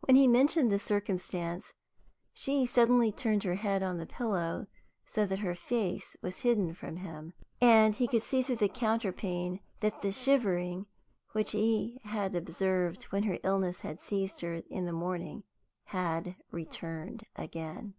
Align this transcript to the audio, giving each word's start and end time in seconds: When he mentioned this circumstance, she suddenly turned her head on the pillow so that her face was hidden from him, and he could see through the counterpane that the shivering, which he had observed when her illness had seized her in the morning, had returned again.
When 0.00 0.16
he 0.16 0.28
mentioned 0.28 0.70
this 0.70 0.82
circumstance, 0.82 1.72
she 2.34 2.66
suddenly 2.66 3.10
turned 3.10 3.42
her 3.44 3.54
head 3.54 3.82
on 3.82 3.96
the 3.96 4.04
pillow 4.04 4.66
so 5.06 5.24
that 5.24 5.38
her 5.38 5.54
face 5.54 6.14
was 6.20 6.40
hidden 6.42 6.74
from 6.74 6.96
him, 6.98 7.32
and 7.58 7.96
he 7.96 8.06
could 8.06 8.20
see 8.20 8.42
through 8.42 8.56
the 8.56 8.68
counterpane 8.68 9.60
that 9.80 10.02
the 10.02 10.12
shivering, 10.12 10.84
which 11.30 11.52
he 11.52 11.98
had 12.04 12.34
observed 12.34 13.04
when 13.04 13.22
her 13.22 13.38
illness 13.42 13.80
had 13.80 13.98
seized 13.98 14.42
her 14.42 14.56
in 14.68 14.84
the 14.84 14.92
morning, 14.92 15.42
had 15.84 16.36
returned 16.50 17.24
again. 17.34 17.94